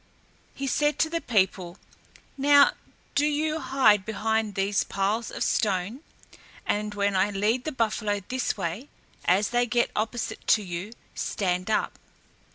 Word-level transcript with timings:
He 0.55 0.65
said 0.65 0.97
to 0.97 1.11
the 1.11 1.21
people, 1.21 1.77
"Now, 2.35 2.71
do 3.13 3.23
you 3.27 3.59
hide 3.59 4.03
behind 4.03 4.55
these 4.55 4.83
piles 4.83 5.29
of 5.29 5.43
stones, 5.43 6.01
and 6.65 6.95
when 6.95 7.15
I 7.15 7.29
lead 7.29 7.65
the 7.65 7.71
buffalo 7.71 8.19
this 8.27 8.57
way, 8.57 8.89
as 9.25 9.49
they 9.49 9.67
get 9.67 9.91
opposite 9.95 10.47
to 10.47 10.63
you, 10.63 10.93
stand 11.13 11.69
up." 11.69 11.99